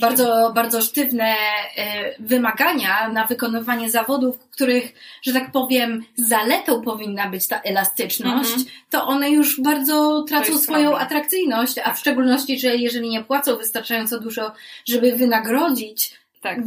[0.00, 1.34] bardzo, bardzo sztywne
[1.76, 8.62] e, wymagania na wykonywanie zawodów, których, że tak powiem, zaletą powinna być ta elastyczność, mm
[8.62, 8.70] -hmm.
[8.90, 11.06] to one już bardzo tracą swoją prawda.
[11.06, 14.52] atrakcyjność, a w szczególności, że jeżeli nie płacą wystarczająco dużo,
[14.88, 16.58] żeby wynagrodzić tak.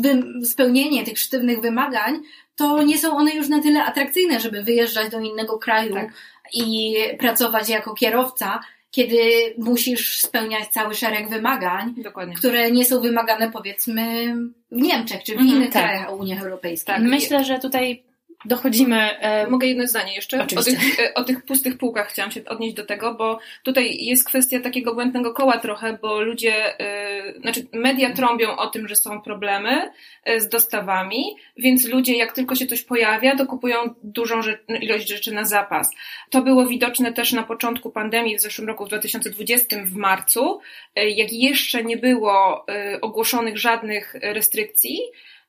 [0.45, 2.21] spełnienie tych sztywnych wymagań,
[2.55, 6.13] to nie są one już na tyle atrakcyjne, żeby wyjeżdżać do innego kraju, tak
[6.53, 8.59] i pracować jako kierowca,
[8.91, 9.19] kiedy
[9.57, 12.35] musisz spełniać cały szereg wymagań, Dokładnie.
[12.35, 14.35] które nie są wymagane powiedzmy
[14.71, 15.83] w Niemczech czy w mhm, innych tak.
[15.83, 16.95] krajach Unii Europejskiej.
[16.95, 17.03] Tak.
[17.03, 18.06] Myślę, że tutaj
[18.45, 19.19] dochodzimy.
[19.19, 19.47] E...
[19.47, 20.43] Mogę jedno zdanie jeszcze?
[20.57, 24.25] O tych, e, o tych pustych półkach chciałam się odnieść do tego, bo tutaj jest
[24.25, 29.21] kwestia takiego błędnego koła trochę, bo ludzie, e, znaczy media trąbią o tym, że są
[29.21, 29.91] problemy
[30.37, 35.33] z dostawami, więc ludzie jak tylko się coś pojawia, to kupują dużą rzecz, ilość rzeczy
[35.33, 35.89] na zapas.
[36.29, 40.59] To było widoczne też na początku pandemii w zeszłym roku, w 2020 w marcu,
[40.95, 42.65] jak jeszcze nie było
[43.01, 44.99] ogłoszonych żadnych restrykcji,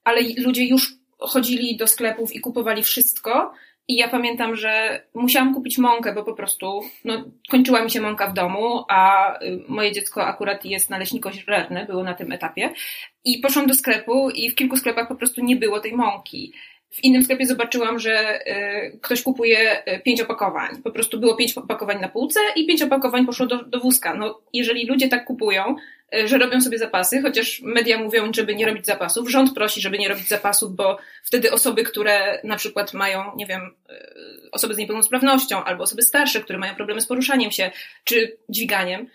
[0.05, 3.52] ale ludzie już chodzili do sklepów i kupowali wszystko.
[3.88, 8.26] I ja pamiętam, że musiałam kupić mąkę, bo po prostu no, kończyła mi się mąka
[8.26, 12.70] w domu, a y, moje dziecko akurat jest naleśnikożerne, było na tym etapie.
[13.24, 16.52] I poszłam do sklepu i w kilku sklepach po prostu nie było tej mąki.
[16.90, 20.83] W innym sklepie zobaczyłam, że y, ktoś kupuje y, pięć opakowań.
[20.85, 24.14] Po prostu było pięć opakowań na półce i pięć opakowań poszło do, do wózka.
[24.14, 25.77] No, jeżeli ludzie tak kupują,
[26.14, 29.98] y, że robią sobie zapasy, chociaż media mówią, żeby nie robić zapasów, rząd prosi, żeby
[29.98, 33.74] nie robić zapasów, bo wtedy osoby, które na przykład mają, nie wiem,
[34.53, 37.70] osoby z niepełnosprawnością albo osoby starsze, które mają problemy z poruszaniem się
[38.05, 39.07] czy dźwiganiem,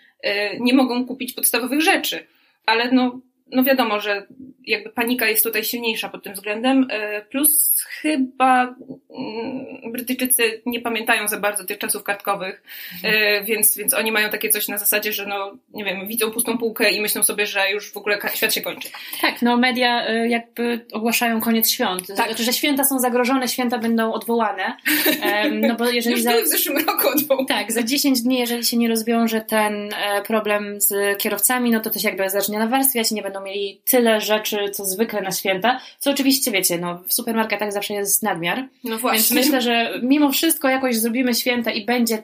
[0.60, 2.26] nie mogą kupić podstawowych rzeczy.
[2.66, 3.20] Ale no,
[3.52, 4.26] no wiadomo, że
[4.66, 8.74] jakby panika jest tutaj silniejsza pod tym względem, e, plus chyba
[9.10, 12.62] mm, Brytyjczycy nie pamiętają za bardzo tych czasów kartkowych,
[13.04, 13.44] mhm.
[13.44, 16.90] więc, więc oni mają takie coś na zasadzie, że no, nie wiem, widzą pustą półkę
[16.90, 18.88] i myślą sobie, że już w ogóle świat się kończy.
[19.20, 22.06] Tak, no media e, jakby ogłaszają koniec świąt.
[22.06, 22.16] Tak.
[22.16, 24.76] Znaczy, że święta są zagrożone, święta będą odwołane.
[25.52, 26.42] No bo jeżeli już za...
[26.42, 27.46] w zeszłym roku odwołane.
[27.48, 29.90] Tak, za 10 dni, jeżeli się nie rozwiąże ten
[30.26, 34.84] problem z kierowcami, no to się jakby zacznie nawarstwiać, nie będą mieli tyle rzeczy, co
[34.84, 38.68] zwykle na święta, co oczywiście wiecie, no w supermarketach zawsze jest nadmiar.
[38.84, 39.36] No właśnie.
[39.36, 42.22] Więc myślę, że mimo wszystko jakoś zrobimy święta i będzie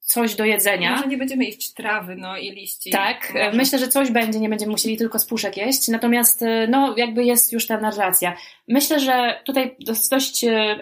[0.00, 0.96] coś do jedzenia.
[0.96, 2.90] Może nie będziemy jeść trawy, no i liści.
[2.90, 3.52] Tak, Może.
[3.52, 7.52] myślę, że coś będzie, nie będziemy musieli tylko z puszek jeść, natomiast no jakby jest
[7.52, 8.36] już ta narracja.
[8.68, 9.76] Myślę, że tutaj
[10.10, 10.80] dość e,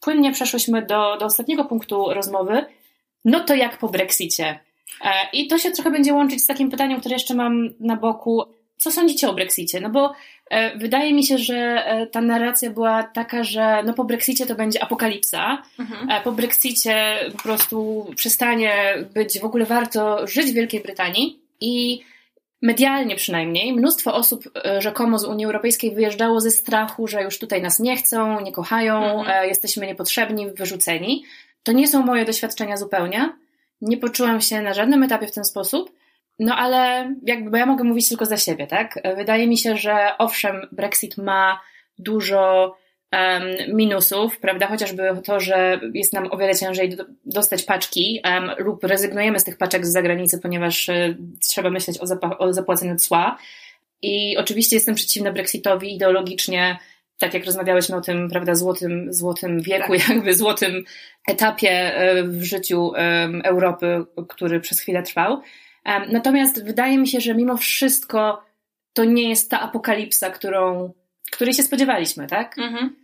[0.00, 2.64] płynnie przeszłyśmy do, do ostatniego punktu rozmowy,
[3.24, 4.60] no to jak po Brexicie?
[5.04, 8.42] E, I to się trochę będzie łączyć z takim pytaniem, które jeszcze mam na boku.
[8.84, 9.80] Co sądzicie o Brexicie?
[9.80, 10.12] No bo
[10.50, 14.54] e, wydaje mi się, że e, ta narracja była taka, że no po Brexicie to
[14.54, 15.62] będzie apokalipsa.
[15.78, 16.10] Mhm.
[16.10, 18.72] E, po Brexicie po prostu przestanie
[19.14, 22.00] być w ogóle warto żyć w Wielkiej Brytanii i
[22.62, 27.62] medialnie przynajmniej, mnóstwo osób e, rzekomo z Unii Europejskiej wyjeżdżało ze strachu, że już tutaj
[27.62, 29.48] nas nie chcą, nie kochają, mhm.
[29.48, 31.24] jesteśmy niepotrzebni, wyrzuceni.
[31.62, 33.32] To nie są moje doświadczenia zupełnie.
[33.80, 36.03] Nie poczułam się na żadnym etapie w ten sposób.
[36.38, 38.98] No ale jakby, bo ja mogę mówić tylko za siebie, tak?
[39.16, 41.60] Wydaje mi się, że owszem, Brexit ma
[41.98, 42.74] dużo
[43.12, 44.66] um, minusów, prawda?
[44.66, 49.44] Chociażby to, że jest nam o wiele ciężej do, dostać paczki um, lub rezygnujemy z
[49.44, 53.38] tych paczek z zagranicy, ponieważ y, trzeba myśleć o, o zapłaceniu cła.
[54.02, 56.78] I oczywiście jestem przeciwna Brexitowi ideologicznie,
[57.18, 60.08] tak jak rozmawiałyśmy o tym, prawda, złotym, złotym wieku, tak.
[60.08, 60.84] jakby złotym
[61.28, 62.92] etapie e, w życiu
[63.44, 65.42] Europy, który przez chwilę trwał.
[66.08, 68.44] Natomiast wydaje mi się, że mimo wszystko
[68.92, 70.92] to nie jest ta apokalipsa, którą,
[71.30, 72.58] której się spodziewaliśmy, tak?
[72.58, 72.96] Mhm.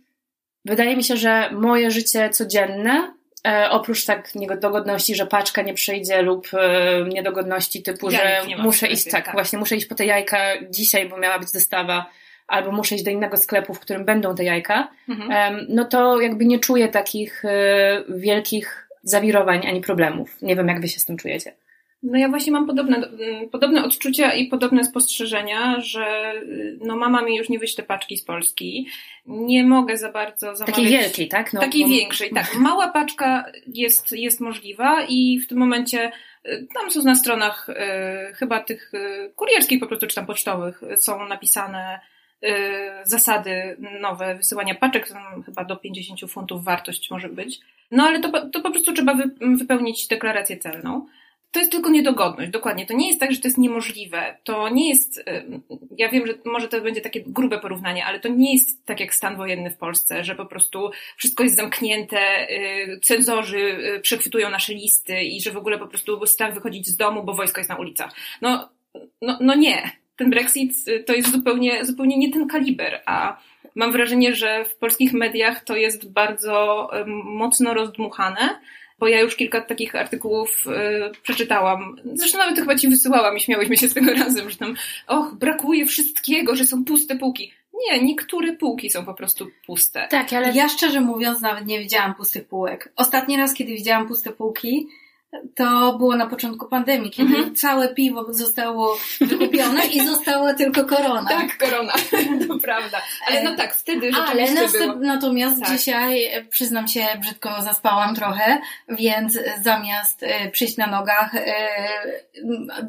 [0.65, 3.13] Wydaje mi się, że moje życie codzienne,
[3.47, 9.03] e, oprócz tak niedogodności, że paczka nie przyjdzie lub e, niedogodności typu, że muszę iść,
[9.03, 10.37] tak, tak, właśnie muszę iść po te jajka
[10.69, 12.05] dzisiaj, bo miała być dostawa,
[12.47, 15.65] albo muszę iść do innego sklepu, w którym będą te jajka, mhm.
[15.69, 20.41] no to jakby nie czuję takich e, wielkich zawirowań ani problemów.
[20.41, 21.53] Nie wiem, jak wy się z tym czujecie.
[22.03, 27.21] No ja właśnie mam podobne, mm, podobne odczucia i podobne spostrzeżenia, że y, no mama
[27.21, 28.87] mi już nie wyśle paczki z Polski.
[29.25, 30.75] Nie mogę za bardzo zamawiać.
[30.75, 31.53] Takiej wielkiej, tak?
[31.53, 31.89] No, takiej bo...
[31.89, 32.55] większej, tak.
[32.55, 36.11] Mała paczka jest, jest możliwa i w tym momencie
[36.45, 40.81] y, tam są na stronach y, chyba tych y, kurierskich po prostu, czy tam pocztowych
[40.97, 41.99] są napisane
[42.43, 42.49] y,
[43.03, 47.59] zasady nowe wysyłania paczek, tam chyba do 50 funtów wartość może być.
[47.91, 49.23] No ale to, to po prostu trzeba wy,
[49.57, 51.07] wypełnić deklarację celną
[51.51, 52.85] to jest tylko niedogodność, dokładnie.
[52.85, 54.37] To nie jest tak, że to jest niemożliwe.
[54.43, 55.23] To nie jest,
[55.97, 59.13] ja wiem, że może to będzie takie grube porównanie, ale to nie jest tak jak
[59.13, 64.73] stan wojenny w Polsce, że po prostu wszystko jest zamknięte, y, cenzorzy y, przechwytują nasze
[64.73, 67.77] listy i że w ogóle po prostu strach wychodzić z domu, bo wojsko jest na
[67.77, 68.15] ulicach.
[68.41, 68.69] No,
[69.21, 69.91] no, no nie.
[70.15, 73.37] Ten Brexit y, to jest zupełnie, zupełnie nie ten kaliber, a
[73.75, 76.89] mam wrażenie, że w polskich mediach to jest bardzo
[77.25, 78.59] mocno rozdmuchane
[79.01, 81.95] bo ja już kilka takich artykułów y, przeczytałam.
[82.13, 84.75] Zresztą nawet chyba ci wysyłałam i śmiałyśmy się z tego razem, że tam,
[85.07, 87.51] och, brakuje wszystkiego, że są puste półki.
[87.73, 90.07] Nie, niektóre półki są po prostu puste.
[90.09, 92.93] Tak, ale ja szczerze mówiąc nawet nie widziałam pustych półek.
[92.95, 94.87] Ostatni raz, kiedy widziałam puste półki,
[95.55, 97.55] to było na początku pandemii, kiedy -hmm.
[97.55, 101.29] całe piwo zostało wykupione i została tylko korona.
[101.29, 101.93] Tak, korona,
[102.47, 103.01] to prawda.
[103.27, 105.77] Ale no tak, wtedy Ale następ, natomiast tak.
[105.77, 111.45] dzisiaj, e, przyznam się, brzydko zaspałam trochę, więc zamiast e, przyjść na nogach e,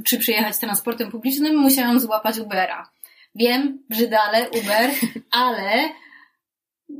[0.05, 2.91] czy przyjechać transportem publicznym, musiałam złapać Ubera.
[3.35, 4.91] Wiem, brzydale, Uber,
[5.31, 5.89] ale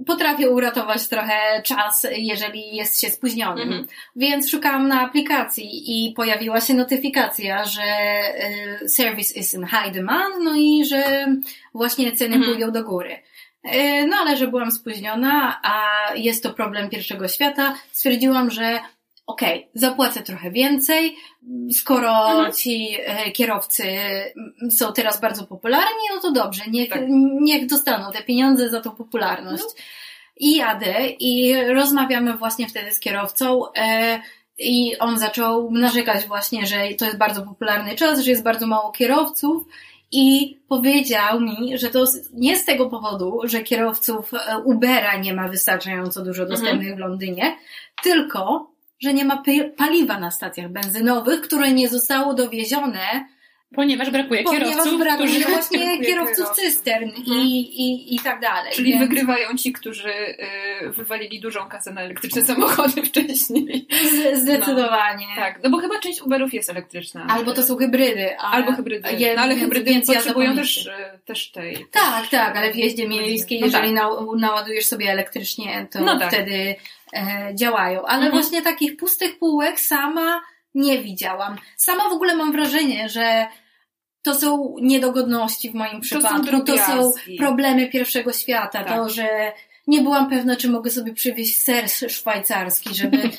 [0.07, 3.69] potrafię uratować trochę czas, jeżeli jest się spóźnionym.
[3.69, 3.87] Mhm.
[4.17, 7.83] Więc szukałam na aplikacji i pojawiła się notyfikacja, że
[8.83, 11.27] y, service is in high demand, no i że
[11.75, 12.53] właśnie ceny mhm.
[12.53, 13.19] pójdą do góry.
[13.75, 15.83] Y, no ale że byłam spóźniona, a
[16.15, 18.81] jest to problem pierwszego świata, stwierdziłam, że
[19.27, 21.17] okej, okay, zapłacę trochę więcej,
[21.73, 22.53] skoro mhm.
[22.53, 23.85] ci e, kierowcy
[24.71, 27.03] są teraz bardzo popularni, no to dobrze, niech, tak.
[27.41, 29.63] niech dostaną te pieniądze za tą popularność.
[29.63, 29.83] No.
[30.37, 34.21] I jadę i rozmawiamy właśnie wtedy z kierowcą e,
[34.59, 38.93] i on zaczął narzekać właśnie, że to jest bardzo popularny czas, że jest bardzo mało
[38.93, 39.67] kierowców
[40.13, 45.49] i powiedział mi, że to nie z tego powodu, że kierowców e, Ubera nie ma
[45.49, 46.97] wystarczająco dużo dostępnych mhm.
[46.97, 47.57] w Londynie,
[48.03, 48.72] tylko
[49.03, 49.43] że nie ma
[49.77, 53.25] paliwa na stacjach benzynowych, które nie zostało dowiezione
[53.75, 54.93] Ponieważ brakuje Ponieważ kierowców.
[54.93, 55.55] Ponieważ brakuje którzy...
[55.55, 57.47] właśnie kierowców cystern i, mhm.
[57.47, 58.73] i, i tak dalej.
[58.73, 59.09] Czyli więc...
[59.09, 60.11] wygrywają ci, którzy
[60.83, 63.87] y, wywalili dużą kasę na elektryczne samochody wcześniej.
[64.35, 65.27] Zdecydowanie.
[65.37, 67.27] No, tak, no bo chyba część Uberów jest elektryczna.
[67.29, 68.39] Albo to są hybrydy.
[68.39, 69.09] Albo hybrydy.
[69.13, 70.93] Je, no, ale hybrydy więc potrzebują ja też, y,
[71.25, 71.87] też tej...
[71.91, 74.15] Tak, tak, ale w jeździe miejskiej, no jeżeli tak.
[74.39, 76.29] naładujesz sobie elektrycznie, to no tak.
[76.29, 76.75] wtedy
[77.55, 78.03] działają.
[78.03, 78.33] Ale mhm.
[78.33, 80.43] właśnie takich pustych półek sama
[80.75, 81.57] nie widziałam.
[81.77, 83.47] Sama w ogóle mam wrażenie, że
[84.23, 88.89] to są niedogodności w moim przypadku, to są, to są problemy pierwszego świata, tak.
[88.89, 89.53] to, że
[89.87, 93.19] nie byłam pewna, czy mogę sobie przywieźć ser szwajcarski, żeby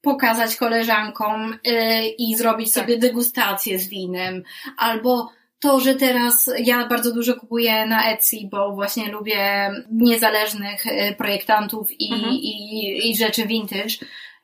[0.00, 2.82] pokazać koleżankom yy, i zrobić tak.
[2.82, 4.42] sobie degustację z winem,
[4.76, 11.14] albo to, że teraz ja bardzo dużo kupuję na Etsy, bo właśnie lubię niezależnych y,
[11.18, 12.32] projektantów i, mhm.
[12.32, 13.94] i, i rzeczy vintage,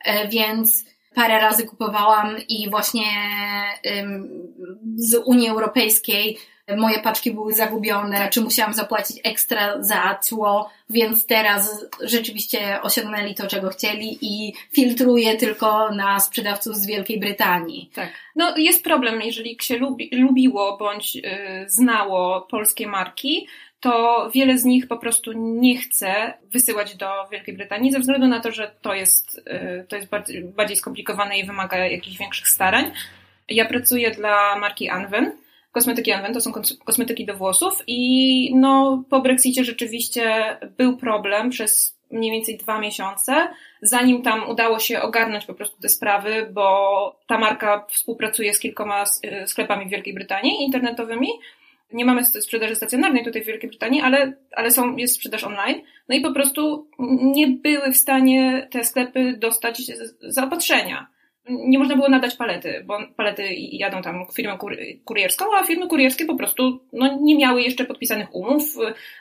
[0.06, 0.84] yy, więc
[1.14, 3.06] parę razy kupowałam i właśnie
[4.96, 6.38] z Unii Europejskiej
[6.76, 13.46] moje paczki były zagubione, czy musiałam zapłacić ekstra za cło, więc teraz rzeczywiście osiągnęli to,
[13.46, 17.90] czego chcieli i filtruję tylko na sprzedawców z Wielkiej Brytanii.
[17.94, 18.12] Tak.
[18.36, 21.22] No jest problem, jeżeli się lubi, lubiło bądź yy,
[21.66, 23.46] znało polskie marki,
[23.84, 28.40] to wiele z nich po prostu nie chce wysyłać do Wielkiej Brytanii ze względu na
[28.40, 32.92] to, że to jest, y, to jest bardziej, bardziej skomplikowane i wymaga jakichś większych starań.
[33.48, 35.32] Ja pracuję dla marki Anwen.
[35.74, 36.52] Kosmetyki Anwen to są
[36.84, 43.48] kosmetyki do włosów i no, po Brexicie rzeczywiście był problem przez mniej więcej dwa miesiące,
[43.82, 49.04] zanim tam udało się ogarnąć po prostu te sprawy, bo ta marka współpracuje z kilkoma
[49.04, 51.28] y, sklepami w Wielkiej Brytanii internetowymi
[51.92, 55.80] nie mamy sprzedaży stacjonarnej tutaj w Wielkiej Brytanii, ale, ale są, jest sprzedaż online.
[56.08, 56.88] No i po prostu
[57.22, 59.82] nie były w stanie te sklepy dostać
[60.20, 61.13] zaopatrzenia
[61.48, 64.58] nie można było nadać palety, bo palety jadą tam firmę
[65.04, 68.76] kurierską, a firmy kurierskie po prostu no, nie miały jeszcze podpisanych umów,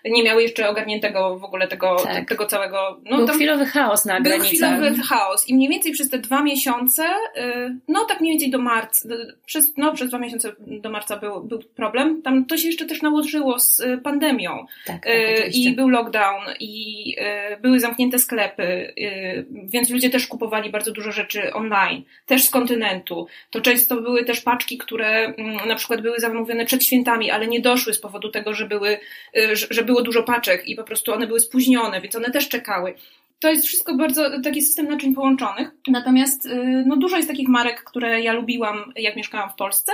[0.05, 2.29] nie miały jeszcze ogarniętego w ogóle tego, tak.
[2.29, 2.99] tego całego...
[3.05, 4.49] No, był tam, chwilowy chaos na granicach.
[4.49, 7.03] Był chwilowy chaos i mniej więcej przez te dwa miesiące,
[7.37, 9.09] y, no tak mniej więcej do marca,
[9.45, 12.21] przez, no przez dwa miesiące do marca był, był problem.
[12.21, 14.65] Tam to się jeszcze też nałożyło z y, pandemią.
[14.85, 17.15] Tak, tak, I był lockdown i
[17.61, 18.93] były zamknięte sklepy,
[19.63, 23.27] więc ludzie też kupowali bardzo dużo rzeczy online też z kontynentu.
[23.49, 27.59] To często były też paczki, które mm, na przykład były zamówione przed świętami, ale nie
[27.59, 28.99] doszły z powodu tego, że były,
[29.37, 32.95] y, że było dużo paczek i po prostu one były spóźnione, więc one też czekały.
[33.39, 35.71] To jest wszystko bardzo taki system naczyń połączonych.
[35.87, 39.91] Natomiast y, no, dużo jest takich marek, które ja lubiłam, jak mieszkałam w Polsce.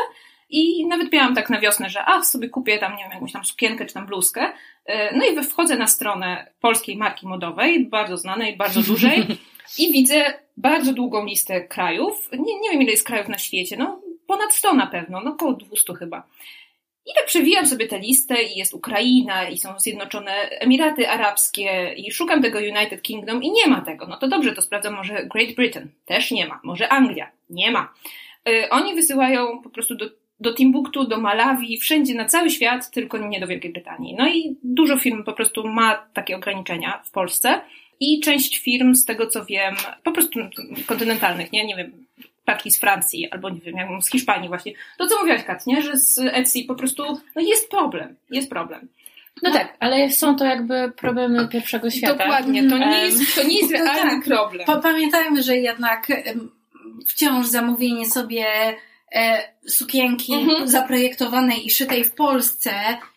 [0.49, 3.45] I nawet miałam tak na wiosnę, że ach, sobie kupię tam, nie wiem, jakąś tam
[3.45, 4.47] sukienkę czy tam bluzkę.
[4.89, 9.25] Y, no i wchodzę na stronę polskiej marki modowej, bardzo znanej, bardzo dużej
[9.79, 12.29] i widzę bardzo długą listę krajów.
[12.31, 15.53] Nie, nie wiem, ile jest krajów na świecie, no ponad 100 na pewno, no około
[15.53, 16.23] 200 chyba.
[17.05, 22.11] I tak przewijam sobie tę listę i jest Ukraina i są Zjednoczone Emiraty Arabskie i
[22.11, 24.07] szukam tego United Kingdom i nie ma tego.
[24.07, 25.89] No to dobrze, to sprawdzam może Great Britain.
[26.05, 26.59] Też nie ma.
[26.63, 27.31] Może Anglia.
[27.49, 27.93] Nie ma.
[28.45, 30.05] Yy, oni wysyłają po prostu do,
[30.39, 34.15] do Timbuktu, do Malawi, wszędzie na cały świat, tylko nie do Wielkiej Brytanii.
[34.15, 37.61] No i dużo firm po prostu ma takie ograniczenia w Polsce
[37.99, 40.39] i część firm, z tego co wiem, po prostu
[40.85, 41.91] kontynentalnych, nie, nie wiem,
[42.45, 44.73] paczki z Francji albo nie wiem, jak z Hiszpanii właśnie.
[44.97, 45.81] To co mówiłaś Kat, nie?
[45.81, 47.03] Że z Etsy po prostu
[47.35, 48.87] no jest problem, jest problem.
[49.43, 52.15] No, no, tak, ale są to jakby problemy pierwszego świata.
[52.15, 54.25] Dokładnie, to nie jest, to nie jest realny tak.
[54.25, 54.81] problem.
[54.81, 56.07] Pamiętajmy, że jednak
[57.07, 58.45] wciąż zamówienie sobie
[59.15, 60.67] e, sukienki mhm.
[60.67, 62.71] zaprojektowanej i szytej w Polsce,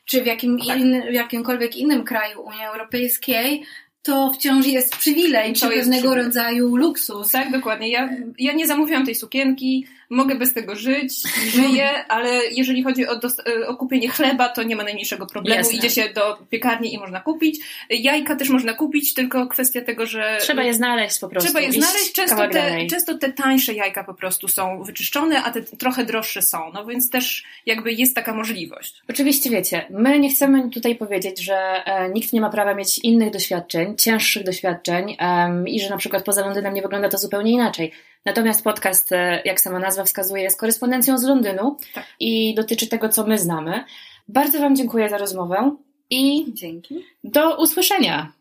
[0.04, 0.78] czy w, jakim tak.
[0.78, 3.62] in, w jakimkolwiek innym kraju Unii Europejskiej,
[4.02, 6.24] to wciąż jest przywilej, czy pewnego przywilej.
[6.24, 7.30] rodzaju luksus.
[7.30, 7.88] Tak, dokładnie.
[7.88, 13.12] Ja, ja nie zamówiłam tej sukienki, mogę bez tego żyć, żyję, ale jeżeli chodzi o,
[13.14, 15.58] e, o kupienie chleba, to nie ma najmniejszego problemu.
[15.58, 15.74] Jasne.
[15.74, 17.60] Idzie się do piekarni i można kupić.
[17.90, 20.38] Jajka też można kupić, tylko kwestia tego, że...
[20.40, 21.48] Trzeba je znaleźć po prostu.
[21.48, 22.12] Trzeba je znaleźć.
[22.12, 26.58] Często te, często te tańsze jajka po prostu są wyczyszczone, a te trochę droższe są.
[26.74, 29.02] No więc też jakby jest taka możliwość.
[29.08, 33.30] Oczywiście wiecie, my nie chcemy tutaj powiedzieć, że e, nikt nie ma prawa mieć innych
[33.30, 37.92] doświadczeń, cięższych doświadczeń um, i że na przykład poza Londynem nie wygląda to zupełnie inaczej.
[38.24, 42.04] Natomiast podcast, e, jak sama nazwa wskazuje, jest korespondencją z Londynu tak.
[42.20, 43.84] i dotyczy tego, co my znamy.
[44.28, 45.76] Bardzo Wam dziękuję za rozmowę
[46.10, 47.04] i Dzięki.
[47.24, 48.32] do usłyszenia.